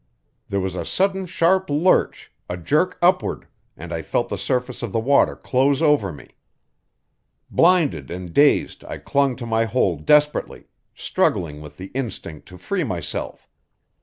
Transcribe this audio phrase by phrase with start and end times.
[0.49, 3.45] There was a sudden sharp lurch, a jerk upward,
[3.77, 6.29] and I felt the surface of the water close over me.
[7.51, 10.63] Blinded and dazed, I clung to my hold desperately,
[10.95, 13.47] struggling with the instinct to free myself.